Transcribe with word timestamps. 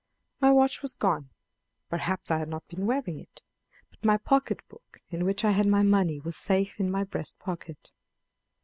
My 0.39 0.49
watch 0.49 0.81
was 0.81 0.95
gone; 0.95 1.29
perhaps 1.87 2.31
I 2.31 2.39
had 2.39 2.49
not 2.49 2.67
been 2.67 2.87
wearing 2.87 3.19
it, 3.19 3.43
but 3.91 4.03
my 4.03 4.17
pocket 4.17 4.67
book 4.67 4.99
in 5.11 5.25
which 5.25 5.45
I 5.45 5.51
had 5.51 5.67
my 5.67 5.83
money 5.83 6.19
was 6.19 6.35
safe 6.35 6.79
in 6.79 6.89
my 6.89 7.03
breast 7.03 7.37
pocket. 7.37 7.91